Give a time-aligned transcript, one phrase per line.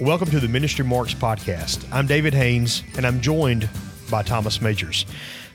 [0.00, 1.86] Welcome to the Ministry Marks podcast.
[1.92, 3.68] I'm David Haynes, and I'm joined
[4.10, 5.04] by Thomas Majors.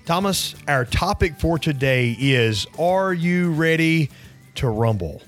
[0.05, 4.11] Thomas, our topic for today is Are you ready
[4.53, 5.23] to rumble?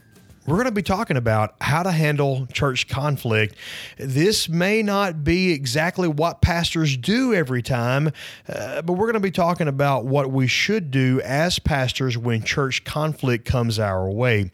[0.48, 3.54] We're going to be talking about how to handle church conflict.
[3.98, 8.14] This may not be exactly what pastors do every time,
[8.48, 12.44] uh, but we're going to be talking about what we should do as pastors when
[12.44, 14.50] church conflict comes our way.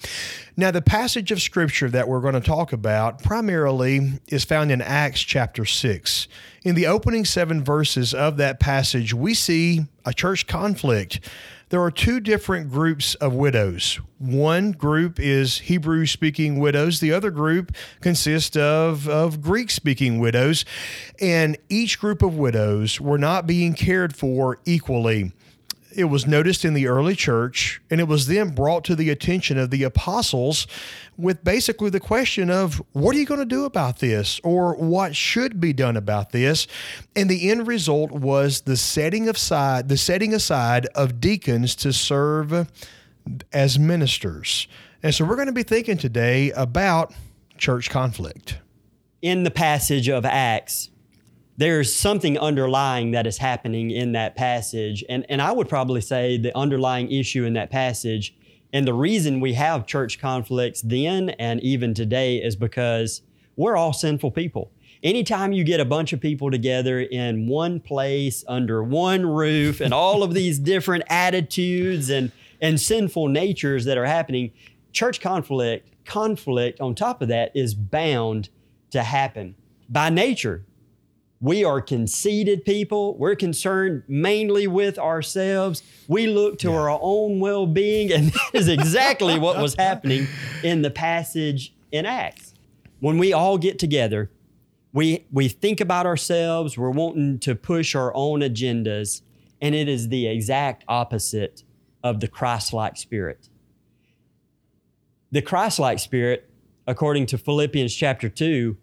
[0.57, 4.81] Now, the passage of scripture that we're going to talk about primarily is found in
[4.81, 6.27] Acts chapter 6.
[6.63, 11.19] In the opening seven verses of that passage, we see a church conflict
[11.73, 13.99] there are two different groups of widows.
[14.19, 20.65] One group is Hebrew speaking widows, the other group consists of, of Greek speaking widows.
[21.19, 25.31] And each group of widows were not being cared for equally
[25.95, 29.57] it was noticed in the early church, and it was then brought to the attention
[29.57, 30.67] of the apostles
[31.17, 34.39] with basically the question of what are you going to do about this?
[34.43, 36.67] Or what should be done about this?
[37.15, 42.67] And the end result was the setting aside the setting aside of deacons to serve
[43.51, 44.67] as ministers.
[45.01, 47.13] And so we're going to be thinking today about
[47.57, 48.57] church conflict.
[49.21, 50.89] In the passage of acts
[51.57, 55.03] there's something underlying that is happening in that passage.
[55.07, 58.35] And, and I would probably say the underlying issue in that passage
[58.73, 63.21] and the reason we have church conflicts then and even today is because
[63.55, 64.71] we're all sinful people.
[65.03, 69.93] Anytime you get a bunch of people together in one place under one roof and
[69.93, 74.51] all of these different attitudes and, and sinful natures that are happening,
[74.91, 78.49] church conflict, conflict on top of that is bound
[78.89, 79.55] to happen
[79.87, 80.65] by nature.
[81.43, 83.17] We are conceited people.
[83.17, 85.83] We're concerned mainly with ourselves.
[86.07, 86.77] We look to yeah.
[86.77, 88.13] our own well being.
[88.13, 90.27] And that is exactly what was happening
[90.63, 92.53] in the passage in Acts.
[93.01, 94.31] When we all get together,
[94.93, 99.21] we, we think about ourselves, we're wanting to push our own agendas,
[99.61, 101.63] and it is the exact opposite
[102.05, 103.49] of the Christ like spirit.
[105.29, 106.49] The Christ like spirit,
[106.87, 108.77] according to Philippians chapter 2,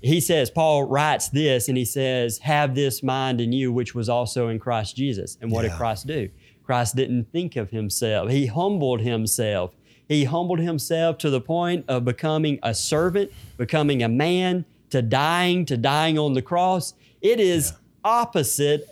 [0.00, 4.08] he says, Paul writes this and he says, Have this mind in you, which was
[4.08, 5.36] also in Christ Jesus.
[5.40, 5.70] And what yeah.
[5.70, 6.30] did Christ do?
[6.62, 9.74] Christ didn't think of himself, he humbled himself.
[10.06, 15.66] He humbled himself to the point of becoming a servant, becoming a man, to dying,
[15.66, 16.94] to dying on the cross.
[17.20, 17.76] It is yeah.
[18.04, 18.88] opposite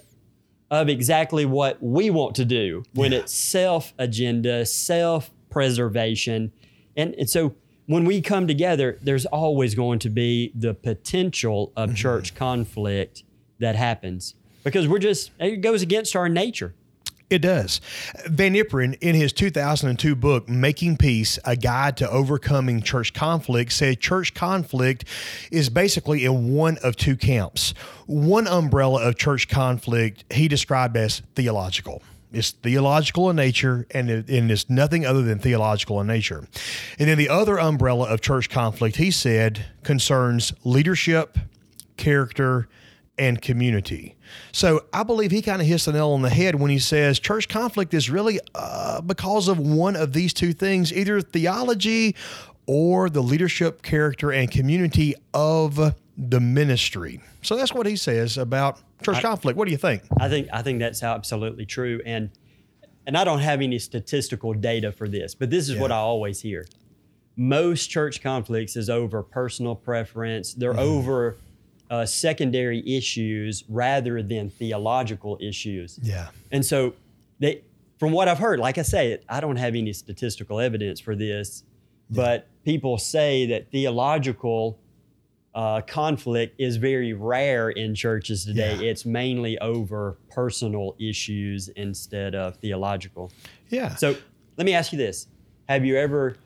[0.70, 3.20] of exactly what we want to do when yeah.
[3.20, 6.52] it's self agenda, self preservation.
[6.96, 7.54] And, and so
[7.86, 11.96] when we come together, there's always going to be the potential of mm-hmm.
[11.96, 13.22] church conflict
[13.58, 16.74] that happens because we're just, it goes against our nature.
[17.28, 17.80] It does.
[18.26, 23.98] Van Yperen, in his 2002 book, Making Peace A Guide to Overcoming Church Conflict, said
[23.98, 25.04] church conflict
[25.50, 27.74] is basically in one of two camps.
[28.06, 32.00] One umbrella of church conflict he described as theological.
[32.32, 36.46] It's theological in nature, and, it, and it's nothing other than theological in nature.
[36.98, 41.38] And then the other umbrella of church conflict, he said, concerns leadership,
[41.96, 42.68] character,
[43.18, 44.16] and community.
[44.52, 47.18] So I believe he kind of hits the nail on the head when he says
[47.18, 52.14] church conflict is really uh, because of one of these two things either theology
[52.66, 57.20] or the leadership, character, and community of the ministry.
[57.42, 59.56] So that's what he says about church I, conflict.
[59.56, 60.02] What do you think?
[60.18, 62.30] I think I think that's absolutely true, and
[63.06, 65.80] and I don't have any statistical data for this, but this is yeah.
[65.80, 66.66] what I always hear.
[67.36, 70.54] Most church conflicts is over personal preference.
[70.54, 70.78] They're mm.
[70.78, 71.36] over
[71.90, 76.00] uh, secondary issues rather than theological issues.
[76.02, 76.94] Yeah, and so
[77.38, 77.62] they,
[77.98, 81.62] from what I've heard, like I say, I don't have any statistical evidence for this,
[82.08, 82.22] yeah.
[82.22, 84.78] but people say that theological
[85.54, 88.74] uh, conflict is very rare in churches today.
[88.74, 88.90] Yeah.
[88.90, 93.30] It's mainly over personal issues instead of theological.
[93.70, 93.94] Yeah.
[93.94, 94.16] So
[94.58, 95.28] let me ask you this:
[95.68, 96.36] Have you ever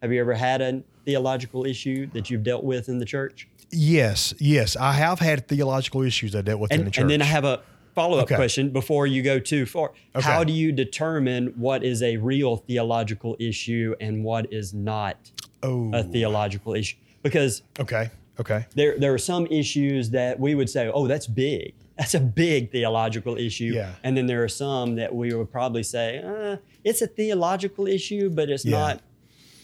[0.00, 3.48] have you ever had a theological issue that you've dealt with in the church?
[3.70, 7.00] Yes, yes, I have had theological issues I dealt with and, in the church.
[7.00, 7.62] And then I have a
[7.94, 8.36] follow up okay.
[8.36, 9.92] question before you go too far.
[10.14, 10.24] Okay.
[10.24, 15.16] How do you determine what is a real theological issue and what is not
[15.62, 15.90] oh.
[15.94, 16.96] a theological issue?
[17.24, 21.74] because okay, okay, there there are some issues that we would say, oh, that's big.
[21.96, 23.70] That's a big theological issue.
[23.72, 23.94] Yeah.
[24.02, 28.30] And then there are some that we would probably say, uh, it's a theological issue,
[28.30, 28.76] but it's yeah.
[28.76, 29.00] not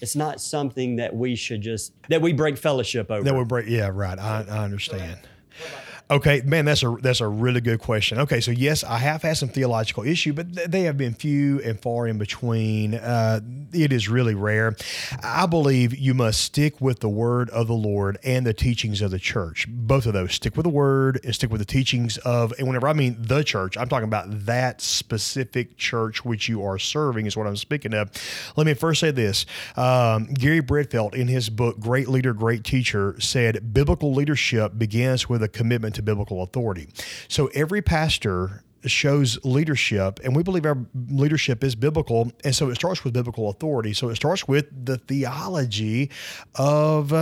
[0.01, 3.25] it's not something that we should just that we break fellowship over.
[3.25, 4.17] That we break yeah, right.
[4.17, 5.19] I, I understand.
[6.11, 8.19] Okay, man, that's a that's a really good question.
[8.19, 11.61] Okay, so yes, I have had some theological issue, but th- they have been few
[11.61, 12.95] and far in between.
[12.95, 13.39] Uh,
[13.73, 14.75] it is really rare.
[15.23, 19.13] I believe you must stick with the word of the Lord and the teachings of
[19.13, 19.67] the church.
[19.69, 20.35] Both of those.
[20.35, 22.53] Stick with the word and stick with the teachings of.
[22.59, 26.81] And whenever I mean the church, I'm talking about that specific church which you are
[26.81, 27.27] serving.
[27.27, 28.11] Is what I'm speaking of.
[28.57, 29.47] Let me first say this:
[29.77, 35.45] um, Gary Bredfeldt, in his book "Great Leader, Great Teacher," said biblical leadership begins with
[35.45, 36.89] a commitment to biblical authority.
[37.29, 40.79] So every pastor shows leadership, and we believe our
[41.11, 43.93] leadership is biblical, and so it starts with biblical authority.
[43.93, 46.11] So it starts with the theology
[46.55, 47.13] of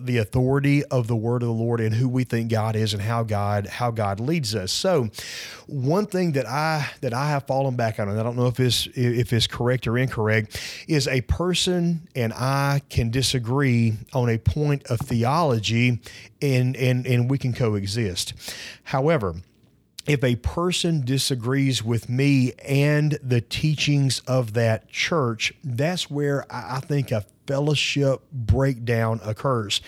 [0.00, 3.02] the authority of the word of the Lord and who we think God is and
[3.02, 4.72] how God how God leads us.
[4.72, 5.08] So
[5.66, 8.60] one thing that I that I have fallen back on and I don't know if
[8.60, 14.38] it's if it's correct or incorrect is a person and I can disagree on a
[14.38, 16.00] point of theology
[16.40, 18.34] and and and we can coexist.
[18.84, 19.34] However,
[20.06, 26.80] if a person disagrees with me and the teachings of that church, that's where I
[26.80, 29.80] think a fellowship breakdown occurs.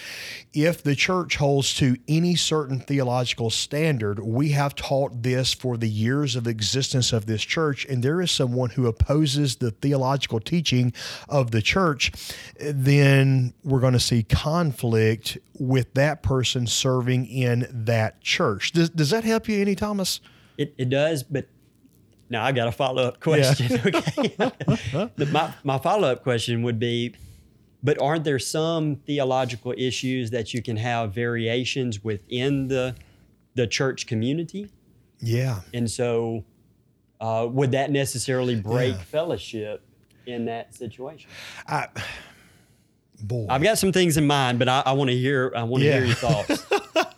[0.53, 5.89] If the church holds to any certain theological standard, we have taught this for the
[5.89, 10.93] years of existence of this church, and there is someone who opposes the theological teaching
[11.29, 12.13] of the church,
[12.61, 18.73] then we're going to see conflict with that person serving in that church.
[18.73, 20.21] Does, does that help you any, Thomas?
[20.59, 21.49] It, it does, but
[22.29, 23.69] now I got a follow up question.
[23.71, 24.51] Yeah.
[24.69, 25.11] okay.
[25.17, 27.15] the, my my follow up question would be
[27.87, 32.97] but aren't there some theological issues that you can have variations within the
[33.55, 34.69] the church community?
[35.21, 35.61] Yeah.
[35.73, 36.45] And so,
[37.21, 39.03] uh, would that necessarily break yeah.
[39.03, 39.85] fellowship
[40.27, 41.31] in that situation?
[41.69, 41.87] I,
[43.23, 45.53] boy, I've got some things in mind, but I, I want to hear.
[45.55, 45.99] I want to yeah.
[45.99, 46.67] hear your thoughts.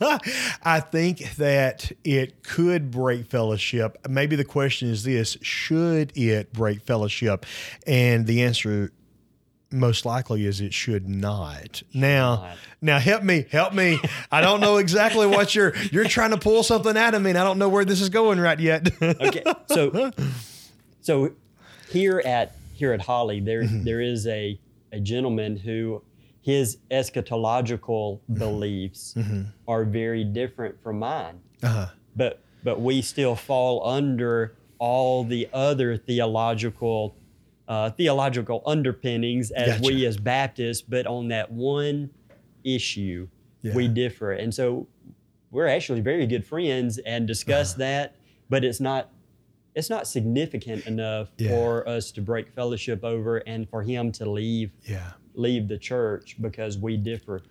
[0.62, 3.96] I think that it could break fellowship.
[4.06, 7.46] Maybe the question is this: Should it break fellowship?
[7.86, 8.92] And the answer
[9.70, 11.82] most likely is it should not.
[11.92, 14.00] Now, now help me, help me.
[14.30, 17.38] I don't know exactly what you're you're trying to pull something out of me, and
[17.38, 18.90] I don't know where this is going right yet.
[19.02, 20.10] okay, so
[21.00, 21.32] so
[21.90, 23.84] here at here at Holly, there mm-hmm.
[23.84, 24.58] there is a
[24.92, 26.02] a gentleman who
[26.40, 28.38] his eschatological mm-hmm.
[28.38, 29.42] beliefs mm-hmm.
[29.66, 31.40] are very different from mine.
[31.62, 31.88] Uh-huh.
[32.16, 37.16] But but we still fall under all the other theological
[37.68, 39.94] uh, theological underpinnings as gotcha.
[39.94, 42.10] we as Baptists, but on that one
[42.64, 43.28] issue,
[43.62, 43.74] yeah.
[43.74, 44.32] we differ.
[44.32, 44.88] And so
[45.50, 47.78] we're actually very good friends and discuss uh-huh.
[47.84, 48.16] that,
[48.48, 49.10] but it's not
[49.74, 51.50] it's not significant enough yeah.
[51.50, 55.12] for us to break fellowship over and for him to leave yeah.
[55.34, 57.42] leave the church because we differ.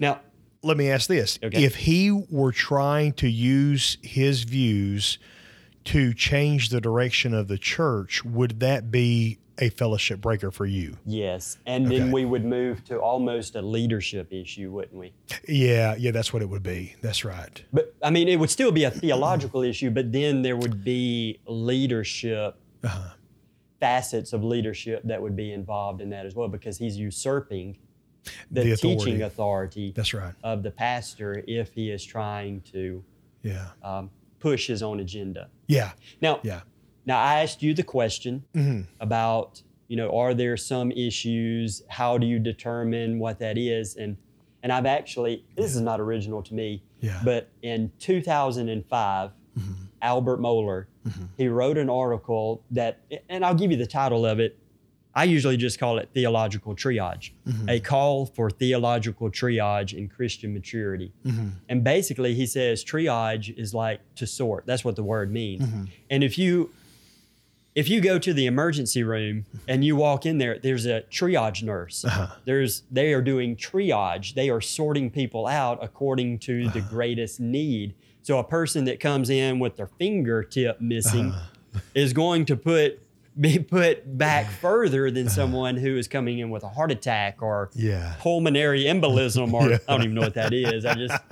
[0.00, 0.20] Now,
[0.62, 1.38] let me ask this.
[1.42, 1.64] Okay.
[1.64, 5.18] If he were trying to use his views
[5.84, 10.96] to change the direction of the church, would that be a fellowship breaker for you?
[11.04, 11.58] Yes.
[11.66, 11.98] And okay.
[11.98, 15.12] then we would move to almost a leadership issue, wouldn't we?
[15.46, 16.96] Yeah, yeah, that's what it would be.
[17.02, 17.62] That's right.
[17.72, 21.40] But I mean, it would still be a theological issue, but then there would be
[21.46, 22.56] leadership.
[22.82, 23.14] Uh-huh.
[23.78, 27.76] Facets of leadership that would be involved in that as well, because he's usurping
[28.48, 29.04] the, the authority.
[29.04, 29.92] teaching authority.
[29.96, 30.34] That's right.
[30.44, 33.04] Of the pastor if he is trying to
[33.42, 33.68] yeah.
[33.82, 34.10] Um,
[34.42, 35.48] push his own agenda.
[35.68, 35.92] Yeah.
[36.20, 36.62] Now, yeah.
[37.06, 38.82] Now I asked you the question mm-hmm.
[39.00, 41.82] about, you know, are there some issues?
[41.88, 43.96] How do you determine what that is?
[43.96, 44.16] And
[44.64, 45.78] and I've actually this yeah.
[45.78, 47.20] is not original to me, yeah.
[47.24, 49.72] but in 2005, mm-hmm.
[50.00, 51.24] Albert Mohler, mm-hmm.
[51.36, 54.58] he wrote an article that, and I'll give you the title of it.
[55.14, 57.68] I usually just call it theological triage, mm-hmm.
[57.68, 61.12] a call for theological triage in Christian maturity.
[61.24, 61.48] Mm-hmm.
[61.68, 64.64] And basically, he says triage is like to sort.
[64.66, 65.62] That's what the word means.
[65.62, 65.84] Mm-hmm.
[66.10, 66.70] And if you
[67.74, 71.62] if you go to the emergency room and you walk in there, there's a triage
[71.62, 72.04] nurse.
[72.04, 72.28] Uh-huh.
[72.44, 74.34] There's they are doing triage.
[74.34, 76.72] They are sorting people out according to uh-huh.
[76.72, 77.94] the greatest need.
[78.22, 81.80] So a person that comes in with their fingertip missing uh-huh.
[81.94, 83.00] is going to put
[83.38, 87.70] be put back further than someone who is coming in with a heart attack or
[87.74, 88.14] yeah.
[88.18, 89.78] pulmonary embolism or yeah.
[89.88, 90.84] I don't even know what that is.
[90.84, 91.22] I just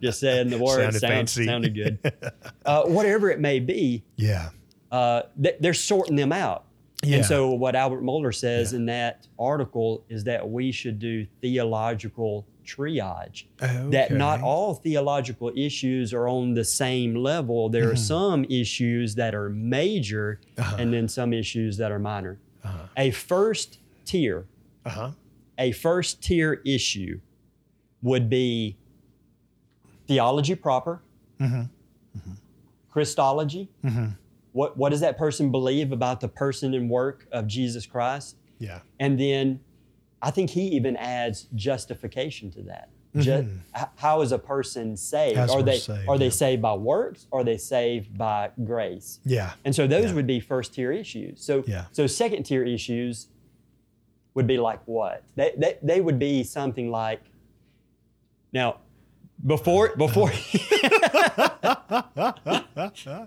[0.00, 1.98] just said the word sounded, sound, sounded good.
[2.64, 4.04] Uh, whatever it may be.
[4.16, 4.50] Yeah.
[4.92, 6.66] Uh, they're sorting them out.
[7.02, 7.16] Yeah.
[7.16, 12.46] And so what Albert Mohler says in that article is that we should do theological
[12.64, 13.44] triage.
[13.62, 13.90] Okay.
[13.90, 17.68] That not all theological issues are on the same level.
[17.68, 17.92] There mm-hmm.
[17.92, 20.76] are some issues that are major uh-huh.
[20.78, 22.38] and then some issues that are minor.
[22.64, 22.78] Uh-huh.
[22.96, 24.46] A first tier,
[24.84, 25.10] uh-huh.
[25.58, 27.20] a first tier issue
[28.02, 28.76] would be
[30.06, 31.02] theology proper,
[31.40, 31.62] Mm-hmm.
[32.90, 33.68] Christology.
[34.52, 38.36] What what does that person believe about the person and work of Jesus Christ?
[38.58, 38.80] Yeah.
[38.98, 39.60] And then
[40.22, 42.90] I think he even adds justification to that.
[43.16, 43.56] Ju- mm-hmm.
[43.76, 45.36] h- how is a person saved?
[45.36, 46.30] How's are they saved, are they yeah.
[46.30, 47.26] saved by works?
[47.30, 49.18] Or are they saved by grace?
[49.24, 49.52] Yeah.
[49.64, 50.14] And so those Yeah.
[50.14, 51.42] would be first tier issues.
[51.42, 51.86] So Yeah.
[51.90, 53.26] so second tier issues
[54.34, 55.24] would be like what?
[55.34, 57.20] They, they they would be something like
[58.52, 58.76] now
[59.44, 60.36] before uh, before uh.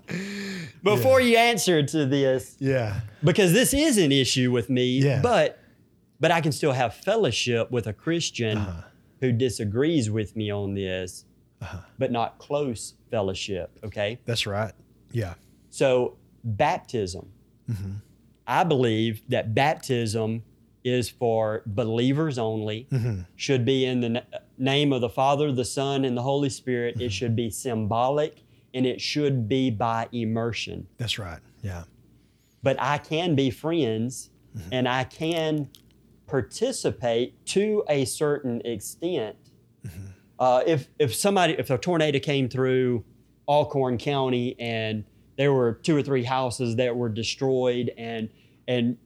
[0.82, 3.00] before you answer to this Yeah.
[3.22, 5.20] because this is an issue with me Yeah.
[5.22, 5.58] but
[6.20, 8.82] but I can still have fellowship with a Christian Uh-huh.
[9.20, 11.24] who disagrees with me on this
[11.60, 11.78] uh-huh.
[11.98, 14.72] but not close fellowship okay That's right.
[15.12, 15.34] Yeah.
[15.70, 17.30] so, baptism.
[17.70, 17.92] Mm-hmm.
[18.46, 20.42] I believe that baptism
[20.82, 23.20] is for believers only, mm-hmm.
[23.36, 26.50] should be in the na- uh, name of the Father, the Son, and the Holy
[26.50, 26.96] Spirit.
[26.96, 27.08] It mm-hmm.
[27.08, 28.42] should be symbolic
[28.74, 30.86] and it should be by immersion.
[30.98, 31.38] That's right.
[31.62, 31.84] Yeah.
[32.62, 34.30] But I can be friends
[34.72, 35.68] and I can
[36.26, 39.36] participate to a certain extent.
[40.38, 43.04] Uh, if if somebody if a tornado came through
[43.48, 45.04] Alcorn County and
[45.36, 48.28] there were two or three houses that were destroyed and
[48.66, 48.96] and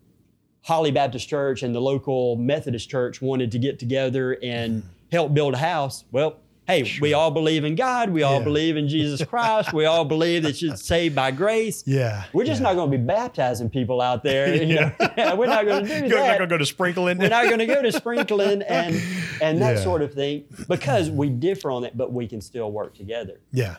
[0.62, 5.54] Holly Baptist Church and the local Methodist Church wanted to get together and help build
[5.54, 6.04] a house.
[6.12, 6.36] Well,
[6.68, 8.10] hey, we all believe in God.
[8.10, 9.72] We all believe in Jesus Christ.
[9.72, 11.82] we all believe that you're saved by grace.
[11.86, 12.24] Yeah.
[12.34, 12.68] We're just yeah.
[12.68, 14.54] not going to be baptizing people out there.
[14.54, 14.92] You know?
[15.36, 17.18] We're not going to do You're not going to go to sprinkling.
[17.18, 18.94] We're not going to go to sprinkling and
[19.42, 19.82] and that Yeah.
[19.82, 23.40] sort of thing because we differ on it, but we can still work together.
[23.50, 23.76] yeah.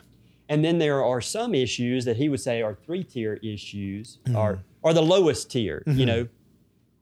[0.48, 4.36] And then there are some issues that he would say are three tier issues, Mm-hmm.
[4.36, 6.26] or or the lowest tier, you know,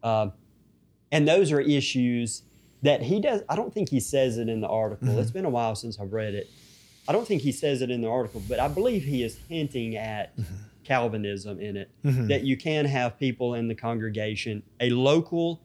[0.03, 0.33] um,
[1.11, 2.43] and those are issues
[2.83, 3.43] that he does.
[3.49, 5.09] I don't think he says it in the article.
[5.09, 5.19] Mm-hmm.
[5.19, 6.49] It's been a while since I've read it.
[7.07, 9.97] I don't think he says it in the article, but I believe he is hinting
[9.97, 10.55] at Mm-hmm.
[10.85, 11.91] Calvinism in it.
[12.03, 15.61] That you can have people in the congregation, a local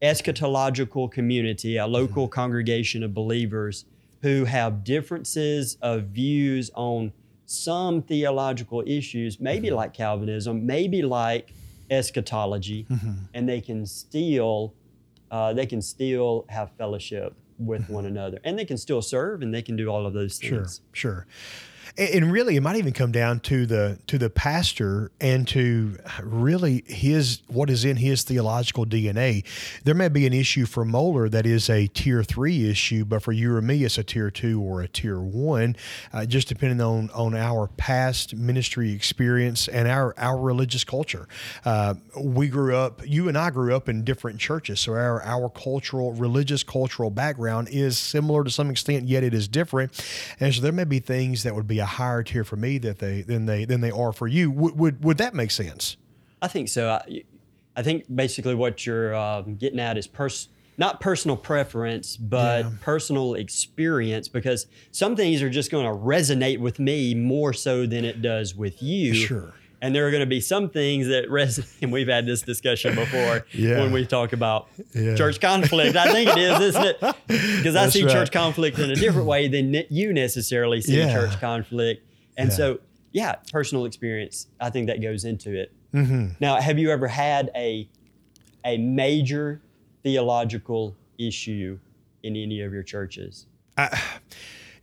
[0.00, 3.84] eschatological community, a local congregation of believers
[4.22, 7.12] who have differences of views on
[7.46, 11.52] some theological issues, maybe like Calvinism, maybe like
[11.90, 12.86] eschatology,
[13.34, 14.72] and they can still
[15.30, 19.52] uh, they can still have fellowship with one another, and they can still serve, and
[19.54, 20.80] they can do all of those things.
[20.92, 21.26] sure.
[21.26, 21.26] And,
[21.96, 26.84] and really, it might even come down to the to the pastor and to really
[26.86, 29.44] his what is in his theological DNA.
[29.84, 33.32] There may be an issue for Mohler that is a tier three issue, but for
[33.32, 35.76] you or me, it's a tier two or a tier one,
[36.12, 41.26] uh, just depending on on our past ministry experience and our our religious culture.
[41.64, 45.48] Uh, we grew up, you and I grew up in different churches, so our our
[45.48, 50.04] cultural, religious, cultural background is similar to some extent, yet it is different.
[50.38, 52.98] And so there may be things that would be a higher tier for me that
[53.00, 54.50] they than they than they are for you.
[54.52, 55.96] Would would, would that make sense?
[56.40, 56.88] I think so.
[56.90, 57.22] I,
[57.76, 62.70] I think basically what you're um, getting at is pers- not personal preference, but Yeah.
[62.80, 68.04] personal experience, because some things are just going to resonate with me more so than
[68.04, 69.12] it does with you.
[69.14, 69.52] Sure.
[69.82, 71.66] And there are going to be some things that resonate.
[71.82, 73.80] And we've had this discussion before Yeah.
[73.80, 75.14] when we talk about Yeah.
[75.14, 75.96] church conflict.
[75.96, 77.00] I think it is, isn't it?
[77.26, 78.12] Because I see right.
[78.12, 81.12] church conflict in a different way than you necessarily see Yeah.
[81.12, 82.04] church conflict.
[82.36, 82.80] And so,
[83.12, 84.46] yeah, personal experience.
[84.60, 85.72] I think that goes into it.
[85.94, 86.34] Mm-hmm.
[86.40, 87.88] Now, have you ever had a
[88.64, 89.60] a major
[90.02, 91.78] theological issue
[92.22, 93.46] in any of your churches?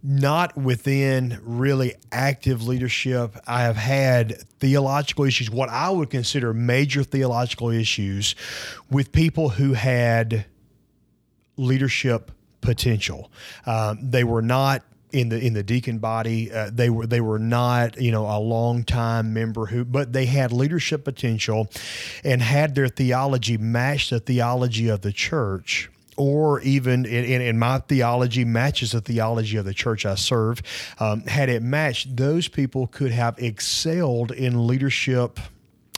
[0.03, 3.35] Not within really active leadership.
[3.47, 8.35] I have had theological issues, what I would consider major theological issues,
[8.89, 10.45] with people who had
[11.57, 13.31] leadership potential.
[13.65, 16.51] Um, they were not in the in the deacon body.
[16.51, 20.25] Uh, they were they were not you know a long time member who, but they
[20.25, 21.69] had leadership potential,
[22.23, 27.59] and had their theology match the theology of the church or even in, in, in
[27.59, 30.62] my theology matches the theology of the church I serve.
[31.00, 35.39] Um, had it matched, those people could have excelled in leadership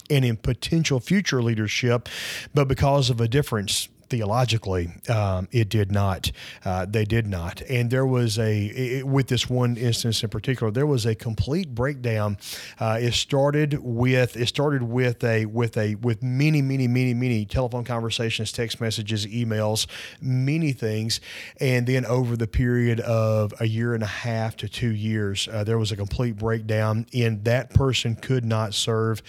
[0.10, 2.10] and in potential future leadership,
[2.54, 6.32] but because of a difference theologically, um, it did not.
[6.66, 7.62] Uh, they did not.
[7.70, 11.74] And there was a, it, with this one instance in particular, there was a complete
[11.76, 12.38] breakdown.
[12.80, 17.46] Uh, it started with, it started with a, with a, with many, many, many, many
[17.46, 19.88] telephone conversations, text messages, emails,
[20.22, 21.22] many things.
[21.60, 25.64] And then over the period of a year and a half to two years, uh,
[25.64, 29.22] there was a complete breakdown in that person could not serve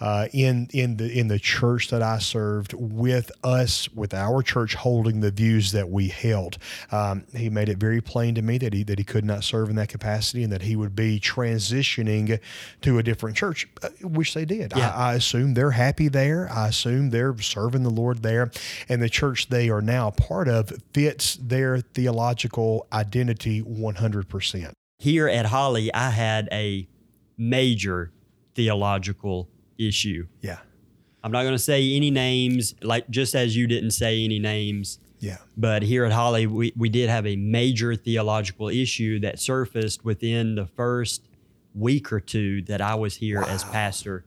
[0.00, 4.42] uh, in, in the, in the church that I served with us, with our our
[4.42, 6.58] church holding the views that we held.
[6.92, 9.70] Um, he made it very plain to me that he that he could not serve
[9.70, 12.38] in that capacity and that he would be transitioning
[12.82, 14.72] to a different church, uh, which they did.
[14.76, 14.90] Yeah.
[14.90, 16.48] I, I assume they're happy there.
[16.52, 18.50] I assume they're serving the Lord there,
[18.88, 24.74] and the church they are now part of fits their theological identity one hundred percent.
[24.98, 26.88] Here at Holly, I had a
[27.36, 28.12] major
[28.54, 30.26] theological issue.
[30.40, 30.58] Yeah,
[31.22, 34.98] I'm not going to say any names, like just as you didn't say any names.
[35.18, 40.04] yeah, But here at Holly, we, we did have a major theological issue that surfaced
[40.04, 41.28] within the first
[41.74, 44.24] week or two that I was here as pastor.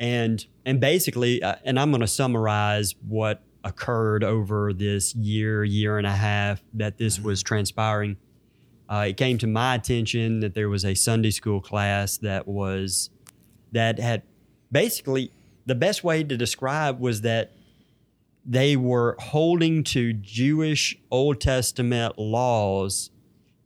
[0.00, 5.98] And and basically, uh, and I'm going to summarize what occurred over this year, year
[5.98, 8.16] and a half that this was transpiring.
[8.88, 13.10] Uh, it came to my attention that there was a Sunday school class that was
[13.72, 14.22] that had
[14.72, 15.32] basically
[15.68, 17.52] the best way to describe was that
[18.44, 23.10] they were holding to Jewish Old Testament laws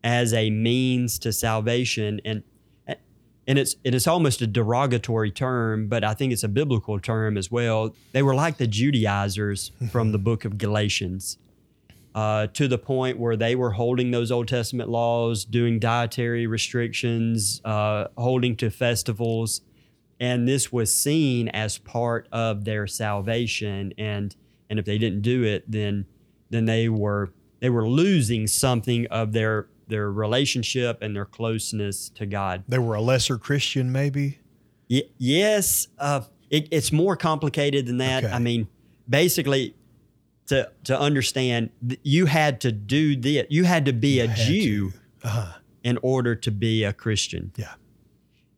[0.02, 2.42] as a means to salvation and
[3.46, 7.36] and it's and it's almost a derogatory term, but I think it's a biblical term
[7.36, 7.94] as well.
[8.12, 11.38] They were like the Judaizers from the book of Galatians,
[12.14, 17.60] uh, to the point where they were holding those Old Testament laws, doing dietary restrictions,
[17.64, 19.60] uh, holding to festivals,
[20.22, 23.92] and this was seen as part of their salvation.
[23.98, 24.34] And
[24.70, 26.06] and if they didn't do it, then
[26.50, 32.24] then they were they were losing something of their their relationship and their closeness to
[32.24, 32.64] God.
[32.68, 34.38] they were a lesser Christian, maybe.
[34.88, 38.24] Y- yes, uh, it, it's more complicated than that.
[38.24, 38.32] Okay.
[38.32, 38.68] I mean,
[39.08, 39.74] basically,
[40.46, 41.70] to to understand,
[42.02, 43.46] you had to do this.
[43.50, 44.92] You had to be a Jew
[45.24, 45.52] Uh-huh.
[45.84, 47.74] in order to be a Christian, Yeah,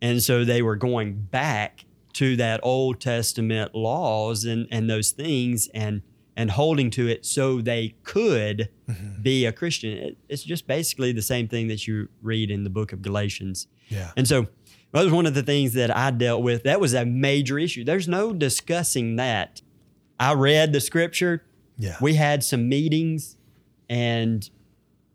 [0.05, 1.85] and so they were going back
[2.15, 6.03] to that Old Testament laws and and those things and
[6.37, 9.23] and holding to it so they could Mm-hmm.
[9.23, 9.93] be a Christian.
[9.97, 13.67] It, it's just basically the same thing that you read in the book of Galatians.
[13.89, 14.47] yeah, And so
[14.93, 16.65] that was one of the things that I dealt with.
[16.65, 17.83] That was a major issue.
[17.83, 19.63] There's no discussing that.
[20.21, 21.45] I read the scripture.
[21.79, 21.97] yeah.
[22.03, 23.39] We had some meetings
[23.89, 24.49] and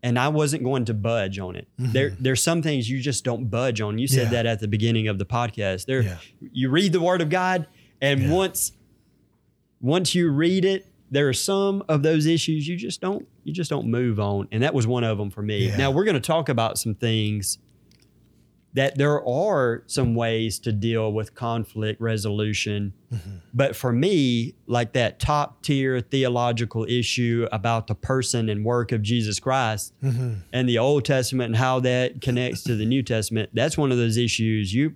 [0.02, 1.68] and I wasn't going to budge on it.
[1.78, 3.98] There there's some things you just don't budge on.
[3.98, 4.34] You said Mm-hmm.
[4.34, 4.42] Yeah.
[4.42, 5.86] that at the beginning of the podcast.
[5.86, 6.16] There Yeah.
[6.40, 7.66] you read the word of God
[8.00, 8.30] and Yeah.
[8.32, 8.72] once
[9.80, 13.70] once you read it, there are some of those issues you just don't you just
[13.70, 14.48] don't move on.
[14.52, 15.72] And that was one of them for me.
[15.76, 17.58] Now we're going to talk about some things
[18.74, 22.92] that there are some ways to deal with conflict resolution.
[23.12, 23.36] Mm-hmm.
[23.52, 29.02] But for me, like that top tier theological issue about the person and work of
[29.02, 30.34] Jesus Christ Mm-hmm.
[30.52, 33.98] and the Old Testament and how that connects to the New Testament, that's one of
[33.98, 34.94] those issues you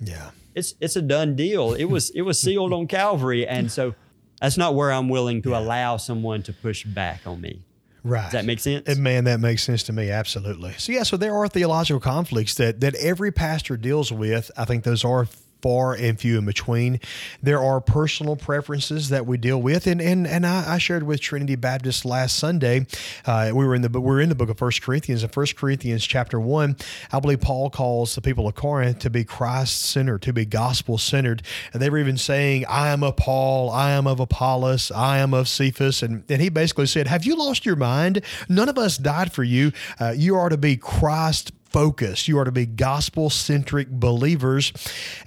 [0.00, 0.30] yeah.
[0.54, 1.74] it's it's a done deal.
[1.74, 3.94] It was it was sealed on Calvary and so
[4.40, 7.62] that's not where I'm willing to allow someone to push back on me.
[8.02, 8.22] Right.
[8.24, 8.88] Does that make sense?
[8.88, 10.10] And man, that makes sense to me.
[10.10, 10.74] Absolutely.
[10.78, 14.50] So yeah, so there are theological conflicts that that every pastor deals with.
[14.56, 15.26] I think those are
[15.62, 17.00] far and few in between.
[17.42, 21.20] There are personal preferences that we deal with, and and and I, I shared with
[21.20, 22.86] Trinity Baptist last Sunday.
[23.26, 25.22] Uh, we were in the we were in the book of First Corinthians.
[25.22, 26.76] In First Corinthians chapter one,
[27.12, 30.98] I believe Paul calls the people of Corinth to be Christ centered, to be gospel
[30.98, 31.42] centered,
[31.72, 35.34] and they were even saying, "I am of Paul, I am of Apollos, I am
[35.34, 38.22] of Cephas," and and he basically said, "Have you lost your mind?
[38.48, 39.72] None of us died for you.
[40.00, 42.26] Uh, you are to be Christ." Focused.
[42.26, 44.72] You are to be gospel centric believers.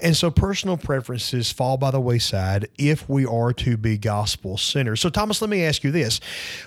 [0.01, 4.97] And so personal preferences fall by the wayside if we are to be gospel centered.
[4.97, 6.19] So, Thomas, let me ask you this.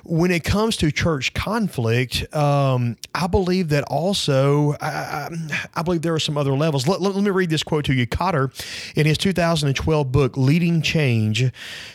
[0.02, 6.00] When it comes to church conflict, um, I believe that also, I, I, I believe
[6.00, 6.88] there are some other levels.
[6.88, 8.06] Let, let, let me read this quote to you.
[8.06, 8.50] Kotter,
[8.96, 11.52] in his 2012 book, Leading Change,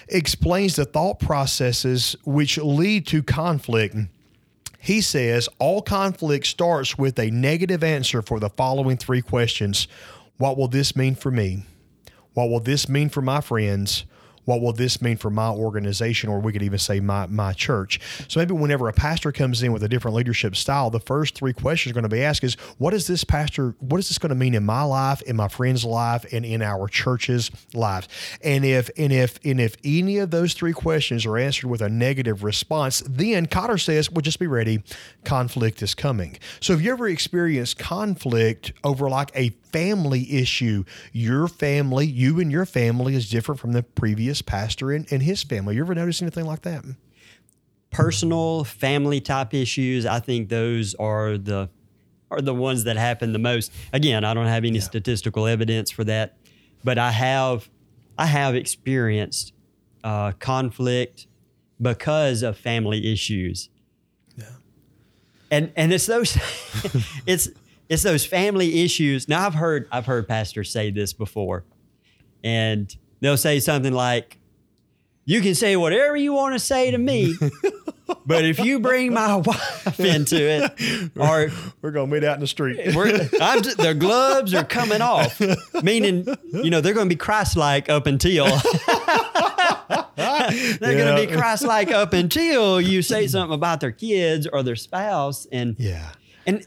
[0.07, 3.95] explains the thought processes which lead to conflict.
[4.83, 9.87] He says all conflict starts with a negative answer for the following three questions
[10.37, 11.65] What will this mean for me?
[12.33, 14.05] What will this mean for my friends?
[14.51, 18.01] What will this mean for my organization, or we could even say my, my church?
[18.27, 21.53] So maybe whenever a pastor comes in with a different leadership style, the first three
[21.53, 24.31] questions are going to be asked is, what is this pastor, what is this going
[24.31, 28.09] to mean in my life, in my friend's life, and in our church's lives?
[28.43, 31.87] And if and if and if any of those three questions are answered with a
[31.87, 34.83] negative response, then Kotter says, well, just be ready,
[35.23, 36.37] conflict is coming.
[36.59, 42.51] So if you ever experienced conflict over like a family issue, your family, you and
[42.51, 45.75] your family is different from the previous pastor and, and his family.
[45.75, 46.83] You ever notice anything like that?
[47.91, 51.69] personal family type issues i think those are the
[52.29, 56.05] are the ones that happen the most again i don't have any statistical evidence for
[56.05, 56.37] that
[56.85, 57.69] but i have
[58.17, 59.51] i have experienced
[60.03, 61.27] uh, conflict
[61.81, 63.69] because of family issues.
[64.37, 64.45] Yeah.
[65.49, 66.37] And and it's those
[67.25, 67.49] it's
[67.91, 69.27] it's those family issues.
[69.27, 71.65] Now I've heard I've heard pastors say this before.
[72.41, 74.37] And they'll say something like,
[75.25, 77.35] You can say whatever you want to say to me,
[78.25, 81.49] but if you bring my wife into it, or
[81.81, 82.79] We're gonna meet out in the street.
[83.61, 85.41] just, their gloves are coming off,
[85.83, 88.45] meaning you know they're going to be Christ-like up until
[90.15, 94.77] they're going to be Christ-like up until you say something about their kids or their
[94.77, 96.11] spouse, and yeah.
[96.47, 96.65] and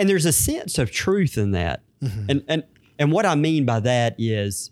[0.00, 2.24] and there's a sense of truth in that, Mm-hmm.
[2.30, 2.64] and and
[2.98, 4.70] and what I mean by that is.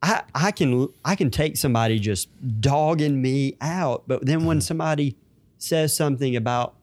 [0.00, 2.28] I, I can I can take somebody just
[2.60, 4.46] dogging me out, but then Mm-hmm.
[4.46, 5.16] when somebody
[5.58, 6.76] says something about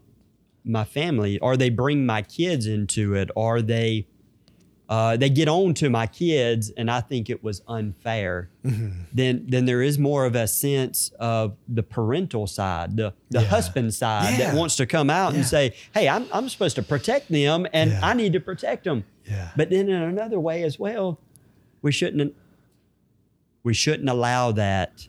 [0.66, 4.08] my family, or they bring my kids into it, or they
[4.88, 8.50] uh, they get on to my kids, and I think it was unfair.
[8.64, 8.90] Mm-hmm.
[9.14, 13.48] Then then there is more of a sense of the parental side, the the Yeah.
[13.48, 14.52] husband side Yeah.
[14.52, 15.40] that wants to come out Yeah.
[15.40, 17.94] and say, "Hey, I'm I'm supposed to protect them, and.
[17.94, 19.50] I need to protect them." Yeah.
[19.56, 21.20] But then in another way as well,
[21.82, 22.36] we shouldn't
[23.64, 25.08] we shouldn't allow that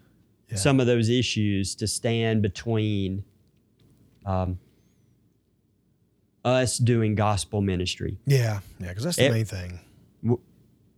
[0.55, 3.25] some of those issues to stand between
[4.25, 4.59] um,
[6.47, 8.19] us doing gospel ministry.
[8.25, 8.61] Yeah.
[8.79, 8.89] Yeah.
[8.89, 9.81] Because that's the It- main thing.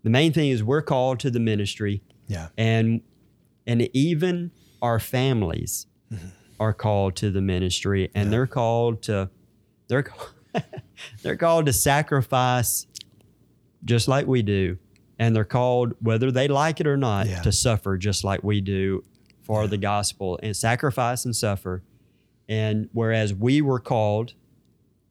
[0.05, 2.49] The main thing is we're called to the ministry, Yeah.
[2.57, 3.01] and
[3.67, 6.29] and even our families mm-hmm.
[6.61, 9.29] are called to the ministry, and they're called to
[9.89, 10.07] they're
[11.23, 12.87] they're called to sacrifice
[13.85, 14.79] just like we do,
[15.19, 17.43] and they're called whether they like it or not Yeah.
[17.43, 19.03] to suffer just like we do
[19.43, 21.83] for the gospel and sacrifice and suffer.
[22.49, 24.35] And whereas we were called,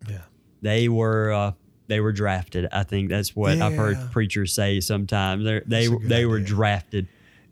[0.10, 0.22] Yeah.
[0.62, 1.52] they were uh,
[1.88, 2.68] they were drafted.
[2.72, 5.44] I think that's what I've heard preachers say sometimes.
[5.46, 6.48] They're, they That's a good they were idea.
[6.48, 7.08] drafted,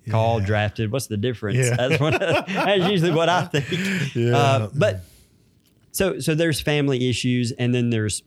[0.10, 0.92] called drafted.
[0.92, 1.58] What's the difference?
[1.58, 1.76] Yeah.
[1.76, 4.16] That's what that's usually what I think.
[4.16, 4.38] Yeah.
[4.38, 5.02] Uh, but
[5.92, 8.24] so so there's family issues, and then there's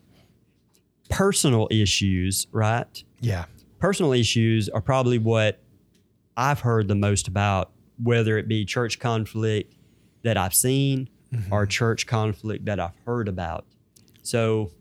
[1.11, 3.03] personal issues, right?
[3.21, 3.45] Yeah.
[3.79, 5.61] Personal issues are probably what
[6.37, 7.71] I've heard the most about,
[8.03, 9.75] whether it be church conflict
[10.23, 11.09] that I've seen
[11.51, 13.67] or church conflict that I've heard about.
[14.29, 14.73] So,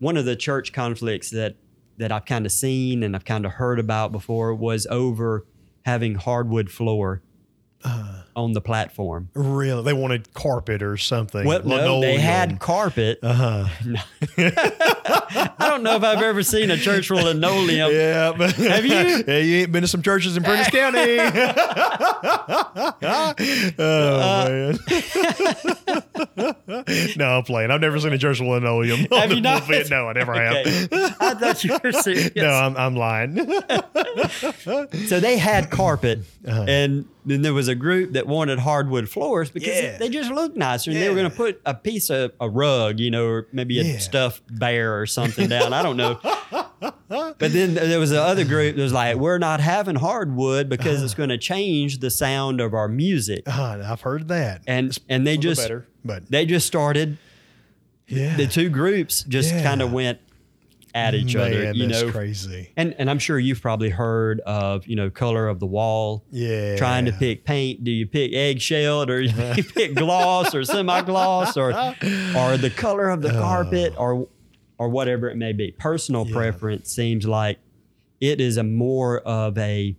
[0.00, 1.56] one of the church conflicts that
[1.96, 5.46] that I've kind of seen and I've kind of heard about before was over
[5.86, 7.22] having hardwood floor
[8.36, 9.30] on the platform.
[9.32, 11.46] Really, they wanted carpet or something.
[11.46, 13.20] Well, no, they had carpet.
[13.22, 13.96] Uh huh.
[15.12, 17.90] I don't know if I've ever seen a church with linoleum.
[17.92, 18.92] Yeah, but Have you?
[19.26, 21.00] yeah, you ain't been to some churches in Prentiss County.
[23.78, 24.78] oh man.
[27.16, 27.70] no, I'm playing.
[27.70, 29.06] I've never seen a church with linoleum.
[29.12, 29.62] Have you not?
[29.62, 29.90] pulpit.
[29.90, 30.66] No, I never have.
[30.66, 30.88] Okay.
[31.20, 32.30] I thought you were serious.
[32.36, 33.36] No, I'm, I'm lying.
[35.06, 36.64] So they had carpet, Uh-huh.
[36.68, 39.98] and then there was a group that wanted hardwood floors because Yeah.
[39.98, 40.90] they just looked nicer.
[40.90, 43.78] And they were going to put a piece of a rug, you know, or maybe
[43.80, 43.98] a Yeah.
[43.98, 45.72] stuffed bear or something down.
[45.72, 46.18] I don't know.
[47.08, 51.02] But then there was the other group that was like, we're not having hardwood because
[51.02, 53.42] it's going to change the sound of our music.
[53.46, 54.62] Uh, I've heard that.
[54.66, 57.18] And and they just better, but they just started
[58.06, 59.62] yeah, the two groups just Yeah.
[59.62, 60.18] kind of went
[60.92, 62.10] at each other, you know.
[62.10, 62.72] crazy.
[62.76, 66.24] And and I'm sure you've probably heard of, you know, color of the wall.
[66.30, 67.84] Yeah, Trying to pick paint.
[67.84, 73.22] Do you pick eggshell or you pick gloss or semi-gloss or or the color of
[73.22, 74.26] the carpet or
[74.80, 75.70] or whatever it may be.
[75.72, 76.32] Personal Yeah.
[76.34, 77.58] preference seems like
[78.20, 79.94] it is a more of a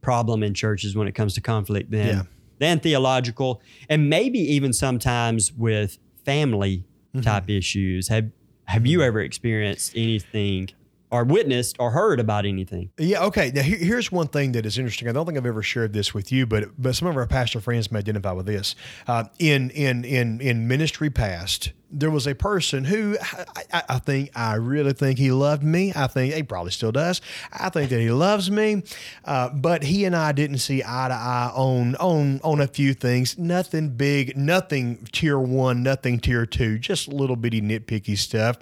[0.00, 2.22] problem in churches when it comes to conflict than Yeah.
[2.58, 6.84] than theological and maybe even sometimes with family
[7.14, 7.20] Mm-hmm.
[7.24, 8.08] type issues.
[8.08, 8.30] Have
[8.64, 10.70] have you ever experienced anything
[11.10, 12.88] or witnessed or heard about anything?
[12.98, 13.22] Yeah.
[13.26, 13.52] Okay.
[13.54, 15.08] Now here, here's one thing that is interesting.
[15.08, 17.60] I don't think I've ever shared this with you, but but some of our pastor
[17.60, 18.74] friends may identify with this.
[19.06, 23.16] Uh, in in in in ministry past, there was a person who
[23.72, 25.92] I, I, think I really think he loved me.
[25.94, 27.20] I think he probably still does.
[27.52, 28.82] I think that he loves me,
[29.24, 32.94] uh, but he and I didn't see eye to eye on on on a few
[32.94, 33.38] things.
[33.38, 38.58] Nothing big, nothing tier one, nothing tier two, just little bitty nitpicky stuff.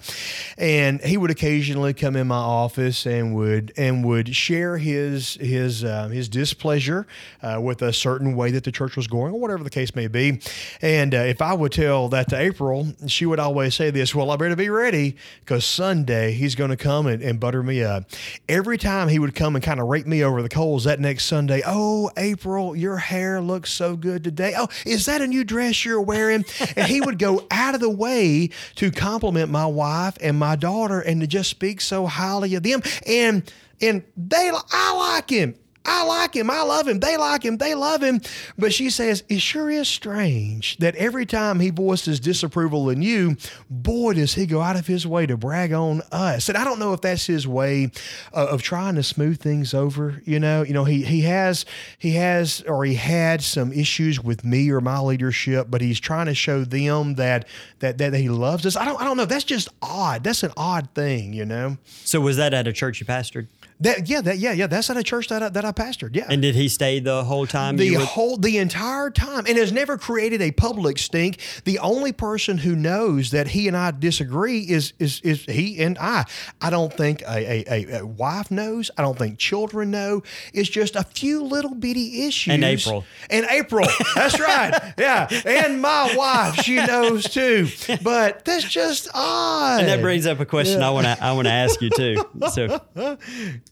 [0.57, 5.83] And he would occasionally come in my office and would and would share his his
[5.83, 7.07] uh, his displeasure
[7.41, 10.07] uh, with a certain way that the church was going, or whatever the case may
[10.07, 10.41] be.
[10.81, 14.31] And uh, if I would tell that to April, she would always say this: "Well,
[14.31, 18.05] I better be ready because Sunday he's going to come and, and butter me up."
[18.47, 21.25] Every time he would come and kind of rake me over the coals that next
[21.25, 21.61] Sunday.
[21.65, 24.53] Oh, April, your hair looks so good today.
[24.57, 26.45] Oh, is that a new dress you're wearing?
[26.75, 30.99] and he would go out of the way to compliment my wife and my daughter
[30.99, 32.81] and to just speak so highly of them.
[33.05, 35.55] And and they, I like him.
[35.83, 36.49] I like him.
[36.51, 36.99] I love him.
[36.99, 37.57] They like him.
[37.57, 38.21] They love him.
[38.57, 43.35] But she says, It sure is strange that every time he voices disapproval in you,
[43.69, 46.49] boy, does he go out of his way to brag on us.
[46.49, 47.91] And I don't know if that's his way
[48.33, 50.21] uh, of trying to smooth things over.
[50.23, 51.65] You know, you know, he he has
[51.97, 56.27] he has or he had some issues with me or my leadership, but he's trying
[56.27, 57.47] to show them that
[57.79, 58.75] that that he loves us.
[58.75, 59.25] I don't I don't know.
[59.25, 60.23] That's just odd.
[60.23, 61.77] That's an odd thing, you know.
[61.85, 63.47] So was that at a church you pastored?
[63.81, 64.67] That yeah, that yeah, yeah.
[64.67, 66.15] That's at a church that I, that I pastored.
[66.15, 66.27] Yeah.
[66.29, 67.77] And did he stay the whole time?
[67.77, 72.57] the whole the entire time and has never created a public stink the only person
[72.59, 76.23] who knows that he and i disagree is is is he and i
[76.61, 80.21] i don't think a, a, a, wife knows i don't think children know
[80.53, 83.03] it's just a few little bitty issues And April.
[83.29, 87.67] and april that's right yeah and my wife she knows too
[88.03, 91.47] but that's just odd and that brings up a question I want to I want
[91.47, 92.23] to ask you too.
[92.51, 92.81] So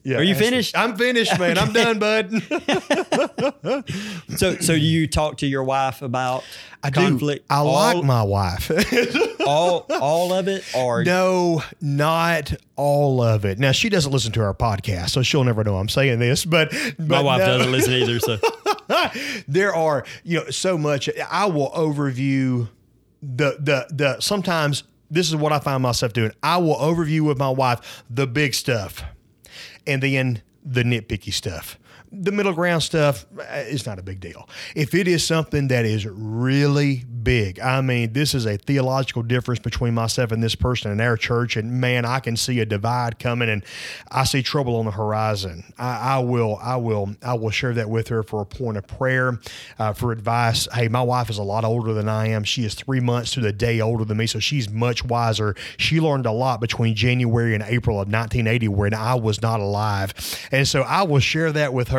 [0.04, 0.78] yeah, Are you finished?
[0.78, 2.32] i'm finished man i'm done bud
[4.38, 6.44] so so you talk to your wife about
[6.82, 7.02] I do.
[7.02, 7.46] conflict?
[7.50, 8.72] I all, like my wife.
[9.46, 13.60] all all of it or No, not all of it.
[13.60, 16.46] Now she doesn't listen to our podcast, so she'll never know I'm saying this.
[16.46, 18.20] But, but my wife no, doesn't listen either.
[18.20, 18.38] So
[19.50, 21.10] there are you know so much.
[21.30, 22.70] I will overview
[23.22, 24.20] the the the.
[24.22, 26.32] Sometimes this is what I find myself doing.
[26.42, 29.04] I will overview with my wife the big stuff,
[29.88, 31.78] and then the nitpicky stuff.
[32.12, 34.50] The middle ground stuff uh, is not a big deal.
[34.76, 39.60] If it is something that is really big, I mean, this is a theological difference
[39.60, 43.20] between myself and this person in our church, and man, I can see a divide
[43.20, 43.64] coming, and
[44.10, 45.72] I see trouble on the horizon.
[45.78, 48.88] I, I will, I will, I will share that with her for a point of
[48.88, 49.40] prayer,
[49.78, 50.68] uh, for advice.
[50.74, 52.44] Hey, my wife is a lot older than I am.
[52.44, 55.56] She is three months to the day older than me, so she's much wiser.
[55.78, 60.16] She learned a lot between January and April of 1980 when I was not alive,
[60.52, 61.99] and so I will share that with her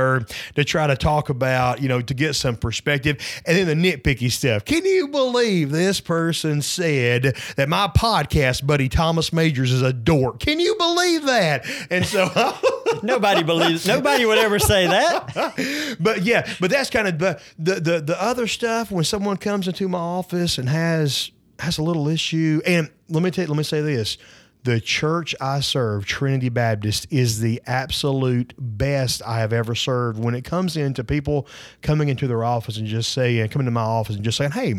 [0.55, 4.31] to try to talk about, you know, to get some perspective, and then the nitpicky
[4.31, 4.65] stuff.
[4.65, 10.41] Can you believe this person said that my podcast buddy Thomas Majors is a dork?
[10.41, 11.67] Can you believe that?
[11.91, 12.29] And so.
[13.03, 15.97] nobody believes nobody would ever say that.
[16.01, 19.69] but yeah, but that's kind of the, the the the other stuff when someone comes
[19.69, 22.61] into my office and has has a little issue.
[22.67, 24.19] And let me tell let me say this.
[24.63, 30.35] The church I serve, Trinity Baptist, is the absolute best I have ever served when
[30.35, 31.47] it comes into people
[31.81, 34.75] coming into their office and just saying, coming to my office and just saying, hey,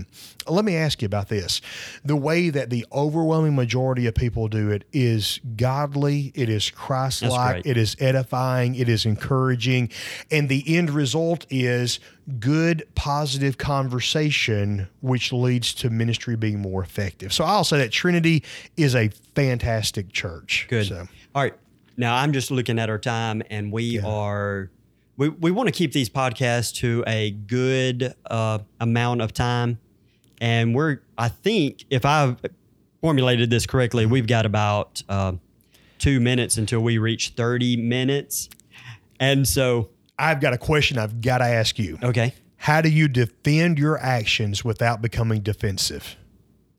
[0.48, 1.62] let me ask you about this.
[2.06, 7.24] The way that the overwhelming majority of people do it is godly, it is Christ
[7.24, 9.90] like, it is edifying, it is encouraging,
[10.30, 12.00] and the end result is
[12.40, 17.34] good, positive conversation, which leads to ministry being more effective.
[17.34, 18.44] So I'll say that Trinity
[18.78, 20.68] is a fantastic church.
[20.70, 20.88] Good.
[20.88, 21.54] So, All right.
[21.98, 24.72] Now I'm just looking at our time, and we are
[25.18, 29.78] we we want to keep these podcasts to a good uh, amount of time,
[30.40, 32.40] and we're I think if I've
[33.02, 35.34] formulated this correctly, we've got about uh,
[36.00, 38.50] two minutes until we reach thirty minutes,
[39.20, 41.98] and so I've got a question I've got to ask you.
[42.04, 42.34] okay.
[42.58, 46.16] How do you defend your actions without becoming defensive?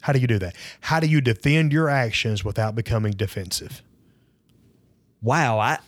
[0.02, 0.54] How do you do that?
[0.80, 3.82] How do you defend your actions without becoming defensive?
[5.22, 5.78] wow, I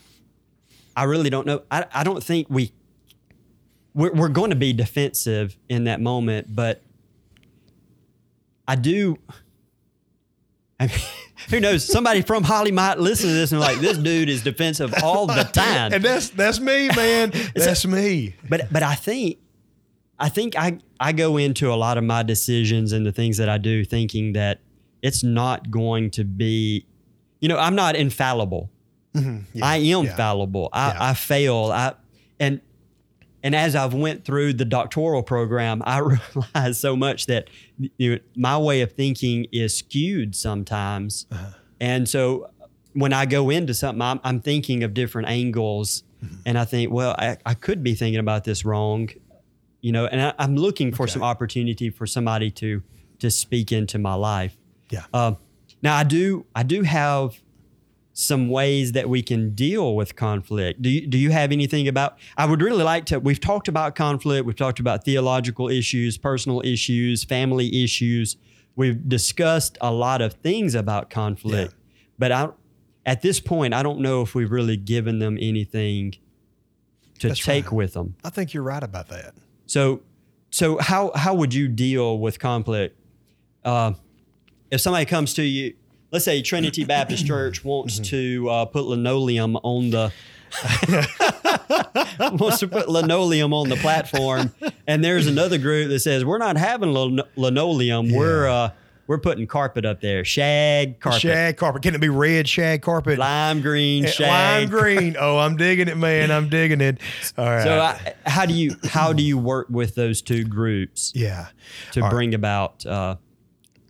[0.95, 1.61] I really don't know.
[1.69, 2.71] I, I don't think we
[3.93, 6.81] we're, we're going to be defensive in that moment, but
[8.67, 9.17] I do.
[10.79, 10.97] I mean,
[11.49, 11.85] who knows?
[11.85, 15.27] Somebody from Holly might listen to this and be like, this dude is defensive all
[15.27, 15.93] the time.
[15.93, 17.31] And that's that's me, man.
[17.55, 18.35] That's me.
[18.49, 19.37] but but I think
[20.19, 23.49] I think I I go into a lot of my decisions and the things that
[23.49, 24.59] I do thinking that
[25.01, 26.85] it's not going to be,
[27.39, 28.71] you know, I'm not infallible.
[29.13, 29.57] Mm-hmm.
[29.57, 30.15] Yeah, I am yeah.
[30.15, 30.69] fallible.
[30.73, 30.97] I, Yeah.
[30.99, 31.71] I fail.
[31.71, 31.93] I
[32.39, 32.61] and
[33.45, 35.99] and as I've went through the doctoral program, I
[36.35, 41.27] realized so much that you know, my way of thinking is skewed sometimes.
[41.31, 41.51] Uh-huh.
[41.79, 42.49] And so
[42.93, 46.35] when I go into something, I'm, I'm thinking of different angles, Mm-hmm.
[46.45, 49.09] and I think, well, I, I could be thinking about this wrong,
[49.81, 50.05] you know.
[50.05, 52.81] And I, I'm looking for some opportunity for somebody to
[53.19, 54.57] to speak into my life.
[54.89, 55.03] Yeah.
[55.13, 55.37] Um,
[55.83, 57.39] now I do I do have
[58.17, 60.81] some ways that we can deal with conflict.
[60.81, 62.17] Do you, do you have anything about?
[62.37, 63.19] I would really like to.
[63.19, 64.45] We've talked about conflict.
[64.45, 68.37] We've talked about theological issues, personal issues, family issues.
[68.77, 71.75] We've discussed a lot of things about conflict,
[72.17, 72.49] but I,
[73.05, 76.15] at this point, I don't know if we've really given them anything
[77.19, 77.73] to That's take right.
[77.73, 78.15] with them.
[78.23, 79.33] I think you're right about that.
[79.65, 80.03] So,
[80.51, 82.97] so how how would you deal with conflict?
[83.65, 83.93] Uh,
[84.71, 85.73] if somebody comes to you,
[86.11, 90.11] let's say Trinity Baptist Church wants to uh, put linoleum on the
[92.39, 94.53] wants to put linoleum on the platform,
[94.87, 98.11] and there's another group that says we're not having lin- linoleum.
[98.11, 98.71] We're uh,
[99.07, 101.83] we're putting carpet up there, shag carpet, Shag carpet.
[101.83, 103.19] Can it be red shag carpet?
[103.19, 104.69] lime green Eh, shag.
[104.69, 105.15] Lime green.
[105.19, 106.31] Oh, I'm digging it, man.
[106.31, 106.99] I'm digging it.
[107.37, 107.63] All right.
[107.63, 111.47] So I, how do you how do you work with those two groups yeah.
[111.91, 112.13] to All right.
[112.13, 113.15] bring about uh,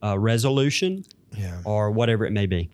[0.01, 1.05] a resolution
[1.37, 1.61] Yeah.
[1.63, 2.69] or whatever it may be?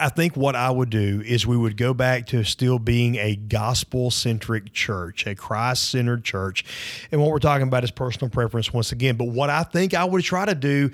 [0.00, 3.34] I think what I would do is we would go back to still being a
[3.34, 6.64] gospel centric church, a Christ centered church.
[7.10, 9.16] And what we're talking about is personal preference once again.
[9.16, 10.92] But what I think I would try to do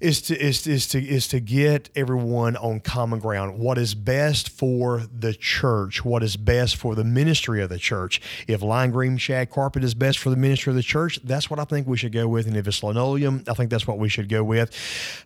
[0.00, 3.58] is to is, is to is to get everyone on common ground.
[3.58, 6.04] What is best for the church?
[6.04, 8.20] What is best for the ministry of the church?
[8.46, 11.58] If lime green shag carpet is best for the ministry of the church, that's what
[11.58, 12.46] I think we should go with.
[12.46, 14.70] And if it's linoleum, I think that's what we should go with.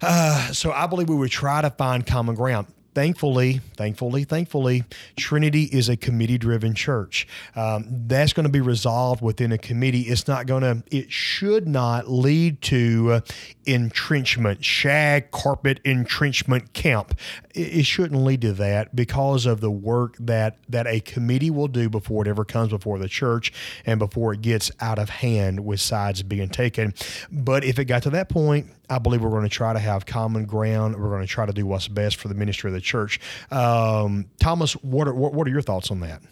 [0.01, 4.85] Uh, so I believe we would try to find common ground thankfully, thankfully, thankfully,
[5.17, 7.27] Trinity is a committee driven church.
[7.57, 10.03] Um, that's going to be resolved within a committee.
[10.03, 13.21] It's not going to, it should not lead to uh,
[13.67, 17.19] entrenchment, shag carpet entrenchment camp.
[17.59, 21.89] It, shouldn't lead to that because of the work that, that a committee will do
[21.89, 23.53] before it ever comes before the church
[23.85, 26.95] and before it gets out of hand with sides being taken.
[27.31, 30.07] But if it got to that point, I believe we're going to try to have
[30.07, 30.97] common ground.
[30.97, 33.21] We're going to try to do what's best for the ministry of the church.
[33.51, 36.23] Um, Thomas, what are, what, what are your thoughts on that?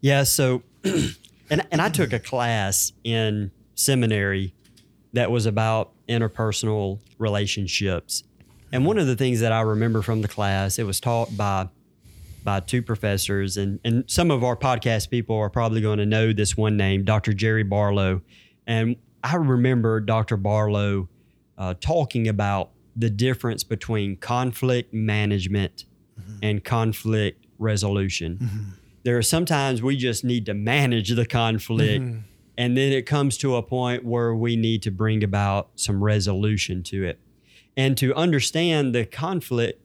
[0.00, 0.24] Yeah.
[0.24, 4.54] So, and and I took a class in seminary
[5.12, 8.24] that was about interpersonal relationships,
[8.72, 11.68] and one of the things that I remember from the class, it was taught by
[12.44, 16.32] by two professors, and and some of our podcast people are probably going to know
[16.32, 17.32] this one name, Dr.
[17.32, 18.22] Jerry Barlow,
[18.66, 20.36] and I remember Dr.
[20.36, 21.08] Barlow
[21.56, 25.84] uh, talking about the difference between conflict management
[26.18, 26.38] mm-hmm.
[26.42, 28.38] and conflict resolution.
[28.42, 28.70] Mm-hmm.
[29.04, 32.20] There are sometimes we just need to manage the conflict, mm-hmm.
[32.56, 36.82] and then it comes to a point where we need to bring about some resolution
[36.84, 37.20] to it.
[37.76, 39.80] And to understand the conflict,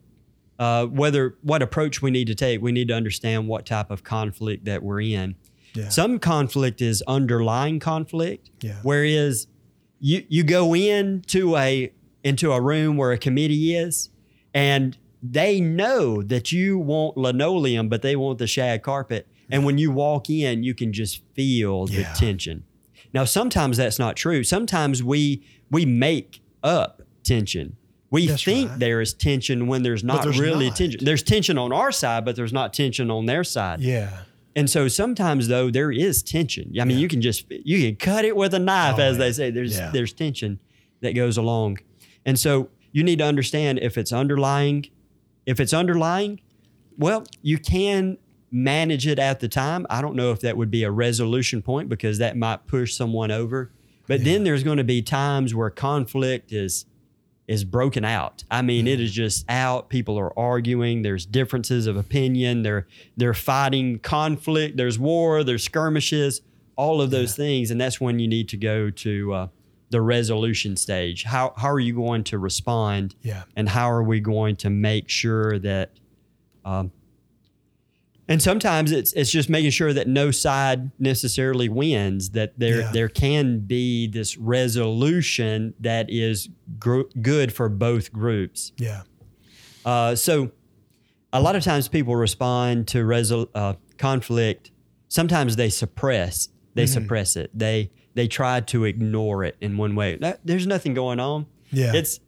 [0.59, 4.03] uh, whether what approach we need to take, we need to understand what type of
[4.03, 5.35] conflict that we're in.
[5.73, 5.89] Yeah.
[5.89, 8.79] Some conflict is underlying conflict, Yeah.
[8.83, 9.47] whereas
[9.99, 11.91] you you go into a
[12.23, 14.09] into a room where a committee is,
[14.53, 19.27] and they know that you want linoleum, but they want the shag carpet.
[19.49, 22.63] And when you walk in, you can just feel the tension.
[23.13, 24.43] Now, sometimes that's not true.
[24.43, 27.75] Sometimes we we make up tension.
[28.09, 28.79] We That's think right.
[28.79, 30.77] there is tension when there's not there's really not.
[30.77, 31.03] tension.
[31.03, 33.81] There's tension on our side, but there's not tension on their side.
[33.81, 34.21] Yeah.
[34.55, 36.71] And so sometimes though there is tension.
[36.79, 37.01] I mean, Yeah.
[37.01, 39.27] you can just you can cut it with a knife, Oh, as man.
[39.27, 39.51] they say.
[39.51, 39.91] There's Yeah.
[39.91, 40.59] there's tension
[41.01, 41.79] that goes along,
[42.25, 44.85] and so you need to understand if it's underlying.
[45.45, 46.39] If it's underlying,
[46.97, 48.17] well, you can
[48.49, 49.85] manage it at the time.
[49.89, 53.29] I don't know if that would be a resolution point because that might push someone
[53.31, 53.71] over.
[54.07, 56.85] But then there's going to be times where conflict is
[57.47, 58.43] is broken out.
[58.51, 59.89] I mean, it is just out.
[59.89, 61.01] People are arguing.
[61.01, 62.63] There's differences of opinion.
[62.63, 64.75] They're they're fighting conflict.
[64.77, 65.43] There's war.
[65.43, 66.41] There's skirmishes.
[66.75, 69.47] All of those things, and that's when you need to go to uh,
[69.89, 71.23] the resolution stage.
[71.23, 73.15] How how are you going to respond?
[73.23, 73.43] Yeah.
[73.55, 75.91] And how are we going to make sure that?
[76.65, 76.91] Um,
[78.29, 82.31] and sometimes it's it's just making sure that no side necessarily wins.
[82.31, 82.91] That there Yeah.
[82.91, 88.71] there can be this resolution that is gr- good for both groups.
[88.77, 89.03] Yeah.
[89.85, 90.51] Uh, so,
[91.31, 94.71] a lot of times people respond to resol- uh, conflict.
[95.07, 96.49] Sometimes they suppress.
[96.73, 96.93] They Mm-hmm.
[96.93, 97.51] suppress it.
[97.53, 100.15] They they try to ignore it in one way.
[100.17, 101.45] That- there's nothing going on.
[101.71, 101.93] Yeah.
[101.95, 102.19] It's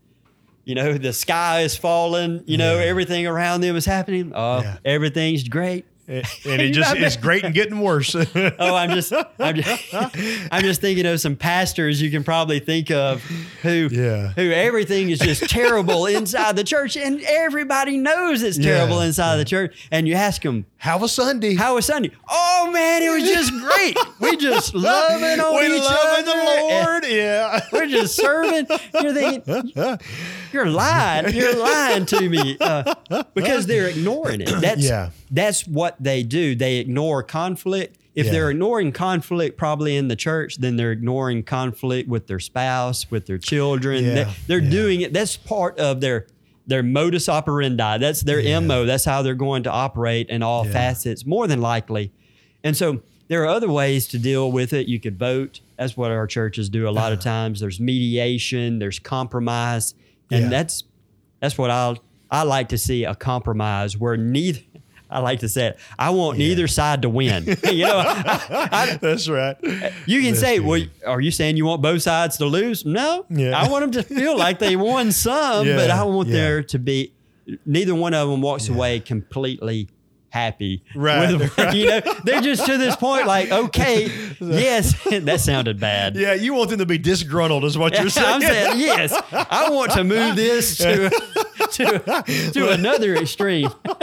[0.66, 2.44] you know the sky is falling.
[2.46, 2.86] You know Yeah.
[2.86, 4.32] everything around them is happening.
[4.36, 4.78] Oh, Yeah.
[4.86, 5.86] everything's great.
[6.08, 8.16] And and it just it's great and getting worse.
[8.36, 9.94] Oh, I'm just, I'm just,
[10.52, 13.22] I'm just thinking of some pastors you can probably think of
[13.62, 14.30] who, Yeah.
[14.36, 19.38] who everything is just terrible inside the church, and everybody knows it's Yeah, terrible inside
[19.38, 19.88] the church.
[19.92, 21.54] And you ask them, how was Sunday.
[21.56, 23.98] "How was Sunday?" Oh man, it was just great.
[24.20, 26.40] We just loving on we each love the other.
[26.40, 27.06] and Lord.
[27.08, 27.60] Yeah.
[27.72, 28.66] We're just serving.
[29.02, 30.00] You're thinking,
[30.52, 31.34] you're lying.
[31.34, 32.94] You're lying to me uh,
[33.34, 34.50] because they're ignoring it.
[34.62, 35.12] That's Yeah.
[35.32, 36.56] that's what they do.
[36.56, 37.98] They ignore conflict.
[38.16, 38.32] If Yeah.
[38.34, 43.28] they're ignoring conflict, probably in the church, then they're ignoring conflict with their spouse, with
[43.28, 44.04] their children.
[44.04, 44.14] Yeah.
[44.14, 44.70] They, they're Yeah.
[44.70, 45.14] doing it.
[45.14, 46.28] That's part of their
[46.68, 47.98] their modus operandi.
[47.98, 48.60] That's their Yeah.
[48.60, 48.86] mo.
[48.86, 50.72] That's how they're going to operate in all Yeah.
[50.74, 52.12] facets, more than likely.
[52.64, 54.88] And so there are other ways to deal with it.
[54.88, 55.62] You could vote.
[55.80, 57.60] That's what our churches do a lot of times.
[57.62, 58.78] There's mediation.
[58.78, 59.96] There's compromise,
[60.32, 60.50] and Yeah.
[60.50, 60.84] that's
[61.40, 61.96] that's what I
[62.32, 64.60] I like to see a compromise where neither.
[65.12, 65.80] I like to say it.
[65.98, 67.44] I want neither side to win.
[67.72, 68.04] you know,
[69.02, 69.58] That's right.
[70.06, 70.66] you can That's say, good.
[70.68, 73.58] "Well, are you saying you want both sides to lose?" No, Yeah.
[73.60, 76.34] I want them to feel like they won some, but I want yeah.
[76.36, 77.12] there to be
[77.66, 79.88] neither one of them walks away completely
[80.30, 80.84] happy.
[80.96, 86.16] Right, with- you know, they're just to this point, like, okay, yes, that sounded bad.
[86.16, 88.28] Yeah, you want them to be disgruntled, is what you're saying.
[88.28, 89.14] I'm saying yes.
[89.32, 91.10] I want to move this to
[91.74, 93.70] to, to another extreme.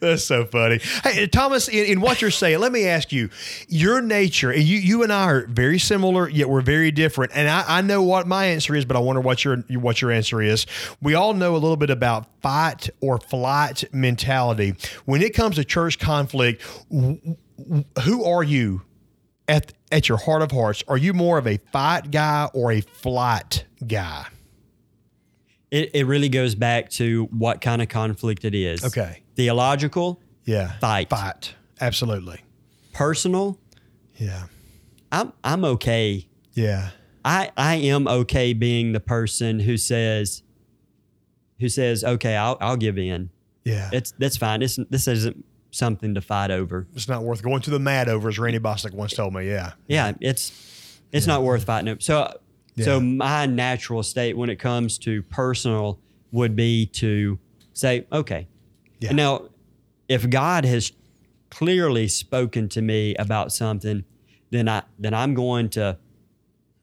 [0.00, 0.80] That's so funny.
[1.02, 3.30] Hey, Thomas, in, in what you're saying, let me ask you,
[3.68, 7.32] your nature, you, you and I are very similar, yet we're very different.
[7.34, 10.10] And I, I know what my answer is, but I wonder what your what your
[10.10, 10.66] answer is.
[11.02, 14.74] We all know a little bit about fight or flight mentality.
[15.04, 18.82] When it comes to church conflict, who are you
[19.46, 20.84] at at your heart of hearts?
[20.88, 24.26] Are you more of a fight guy or a flight guy?
[25.70, 28.82] It, it really goes back to what kind of conflict it is.
[28.84, 29.22] Okay.
[29.36, 30.78] Theological, Yeah.
[30.78, 31.10] Fight.
[31.10, 31.54] Fight.
[31.80, 32.40] Absolutely.
[32.92, 33.58] personal.
[34.16, 34.44] Yeah.
[35.12, 36.26] I'm I'm okay.
[36.54, 36.90] Yeah.
[37.24, 40.42] I I am okay being the person who says
[41.60, 43.30] who says, okay, I'll I'll give in.
[43.64, 43.90] Yeah.
[43.92, 44.60] It's that's fine.
[44.60, 46.86] This this isn't something to fight over.
[46.94, 49.46] it's not worth going to the mat over, as Randy Bosnick once told me.
[49.48, 49.72] Yeah.
[49.86, 52.00] Yeah, it's it's not worth fighting over.
[52.00, 52.32] So
[52.78, 52.84] Yeah.
[52.84, 55.98] so my natural state when it comes to personal
[56.32, 57.38] would be to
[57.72, 58.46] say, okay.
[59.00, 59.12] Yeah.
[59.12, 59.48] Now,
[60.08, 60.92] if God has
[61.50, 64.04] clearly spoken to me about something,
[64.50, 65.98] then I then I'm going to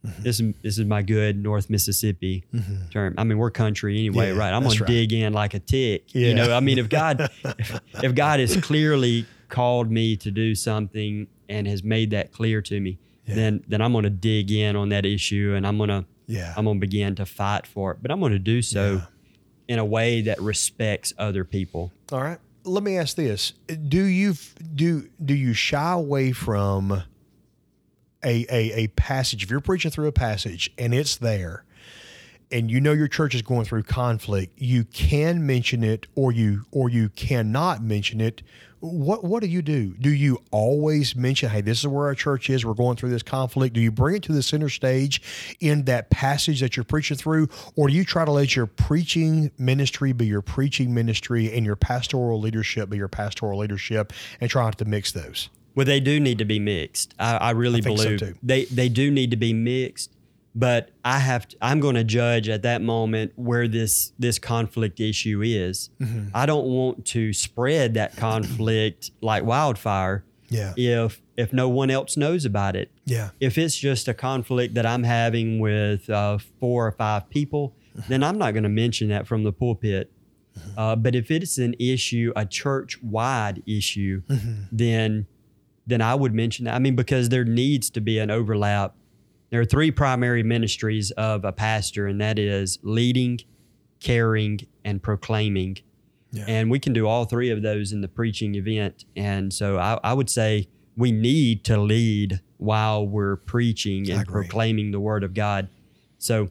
[0.06, 0.22] Mm-hmm.
[0.22, 2.44] this is this is my good North Mississippi
[2.92, 3.16] term.
[3.18, 4.54] I mean, we're country anyway, Yeah, right?
[4.54, 4.88] I'm gonna right.
[4.88, 6.14] dig in like a tick.
[6.14, 6.28] Yeah.
[6.28, 10.54] You know, I mean, if God if, if God has clearly called me to do
[10.54, 14.90] something and has made that clear to me, then then I'm gonna dig in on
[14.90, 16.54] that issue and I'm gonna Yeah.
[16.56, 17.98] I'm gonna begin to fight for it.
[18.02, 19.02] But I'm gonna do so
[19.68, 21.92] in a way that respects other people.
[22.12, 22.40] All right.
[22.64, 23.54] Let me ask this:
[23.88, 24.34] Do you
[24.74, 27.04] do do you shy away from
[28.24, 29.44] a, a a passage?
[29.44, 31.64] If you're preaching through a passage and it's there,
[32.52, 36.66] and you know your church is going through conflict, you can mention it, or you
[36.72, 38.42] or you cannot mention it.
[38.86, 39.94] What what do you do?
[40.00, 42.66] Do you always mention, "Hey, this is where our church is.
[42.66, 45.22] We're going through this conflict." Do you bring it to the center stage
[45.60, 49.52] in that passage that you're preaching through, or do you try to let your preaching
[49.58, 54.64] ministry be your preaching ministry and your pastoral leadership be your pastoral leadership, and try
[54.64, 55.50] not to mix those?
[55.76, 57.14] Well, they do need to be mixed.
[57.20, 58.36] I, I really so, believe too.
[58.42, 60.12] they they do need to be mixed.
[60.58, 65.00] But I have to, I'm going to judge at that moment where this this conflict
[65.02, 65.90] issue is.
[66.00, 66.30] Mm-hmm.
[66.34, 72.16] I don't want to spread that conflict like wildfire Yeah, if if no one else
[72.16, 72.90] knows about it.
[73.06, 77.76] yeah, If it's just a conflict that I'm having with uh, four or five people,
[78.08, 80.10] then I'm not going to mention that from the pulpit.
[80.78, 84.22] Uh, but if it's an issue, a church wide issue,
[84.72, 85.28] then
[85.86, 86.76] then I would mention that.
[86.76, 88.96] I mean, because there needs to be an overlap.
[89.50, 93.40] There are three primary ministries of a pastor, and that is leading,
[94.00, 95.78] caring, and proclaiming.
[96.32, 96.46] Yeah.
[96.48, 99.06] And we can do all three of those in the preaching event.
[99.16, 100.68] And so I, I would say
[100.98, 105.70] we need to lead while we're preaching and proclaiming the word of God.
[106.18, 106.50] So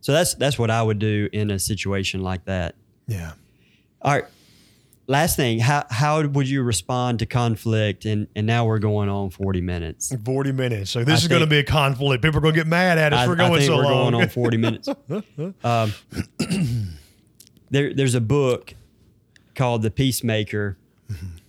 [0.00, 2.74] so that's that's what I would do in a situation like that.
[3.06, 3.32] yeah.
[4.02, 4.24] All right.
[5.12, 8.06] Last thing, how how would you respond to conflict?
[8.06, 10.16] And and now we're going on 40 minutes.
[10.24, 10.90] 40 minutes.
[10.90, 12.24] So this I is going to be a conflict.
[12.24, 13.82] People are going to get mad at us I, for I going think so we're
[13.82, 14.12] long.
[14.12, 14.88] going on 40 minutes.
[15.64, 15.92] Um,
[17.70, 18.72] there, there's a book
[19.54, 20.78] called The Peacemaker,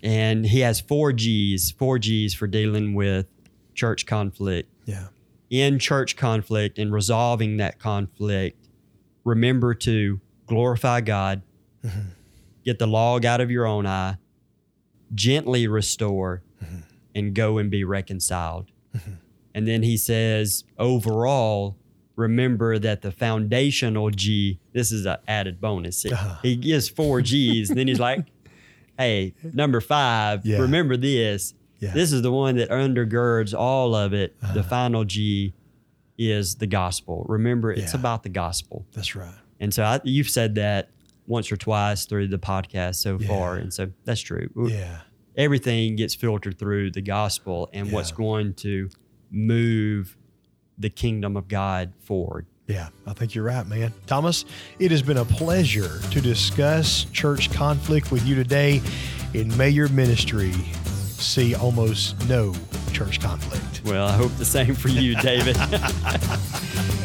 [0.01, 3.27] and he has four G's, four G's for dealing with
[3.75, 4.69] church conflict.
[4.85, 5.07] yeah.
[5.49, 8.67] In church conflict and resolving that conflict,
[9.23, 11.43] remember to glorify God,
[12.63, 14.17] get the log out of your own eye,
[15.13, 16.41] gently restore,
[17.15, 18.71] and go and be reconciled.
[19.55, 21.75] And then he says, overall,
[22.15, 26.01] remember that the foundational G, this is an added bonus.
[26.03, 26.35] He- Uh-huh.
[26.41, 27.69] He gives four G's.
[27.69, 28.25] and then he's like,
[28.97, 30.59] hey, number five, Yeah.
[30.59, 31.53] remember this.
[31.79, 31.89] Yeah.
[31.89, 31.97] Uh-huh.
[31.97, 34.35] This is the one that undergirds all of it.
[34.53, 35.53] The final G
[36.17, 37.25] is the gospel.
[37.27, 37.99] Remember, it's Yeah.
[37.99, 38.85] about the gospel.
[38.93, 39.33] That's right.
[39.59, 40.89] And so I, you've said that
[41.25, 43.27] once or twice through the podcast so Yeah.
[43.27, 43.55] far.
[43.55, 44.49] And so that's true.
[44.69, 44.99] Yeah.
[45.35, 48.89] Everything gets filtered through the gospel and what's going to
[49.31, 50.17] move
[50.77, 52.45] the kingdom of God forward.
[52.67, 53.91] Yeah, I think you're right, man.
[54.07, 54.45] Thomas,
[54.79, 58.81] it has been a pleasure to discuss church conflict with you today.
[59.33, 60.51] And may your ministry
[61.17, 62.53] see almost no
[62.93, 63.81] church conflict.
[63.85, 65.57] Well, I hope the same for you, David.